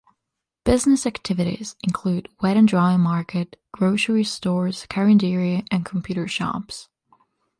Business 0.65 1.05
activities 1.05 1.75
include 1.83 2.27
wet 2.41 2.57
and 2.57 2.67
dry 2.67 2.97
market, 2.97 3.61
grocery 3.71 4.23
stores, 4.23 4.87
carinderia 4.89 5.63
and 5.69 5.85
computer 5.85 6.27
shops. 6.27 6.89